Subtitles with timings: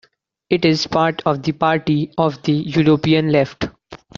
[0.49, 3.67] It is part of the Party of the European Left.